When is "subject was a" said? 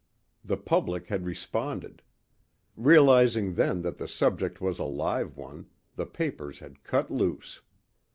4.07-4.83